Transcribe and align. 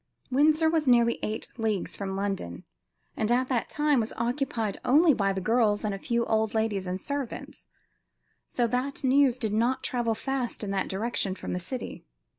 Windsor 0.31 0.67
was 0.67 0.87
nearly 0.87 1.19
eight 1.21 1.47
leagues 1.59 1.95
from 1.95 2.15
London, 2.15 2.63
and 3.15 3.31
at 3.31 3.49
that 3.49 3.69
time 3.69 3.99
was 3.99 4.11
occupied 4.17 4.79
only 4.83 5.13
by 5.13 5.31
the 5.31 5.39
girls 5.39 5.85
and 5.85 5.93
a 5.93 5.99
few 5.99 6.25
old 6.25 6.55
ladies 6.55 6.87
and 6.87 6.99
servants, 6.99 7.69
so 8.49 8.65
that 8.65 9.03
news 9.03 9.37
did 9.37 9.53
not 9.53 9.83
travel 9.83 10.15
fast 10.15 10.63
in 10.63 10.71
that 10.71 10.87
direction 10.87 11.35
from 11.35 11.53
the 11.53 11.59
city. 11.59 12.03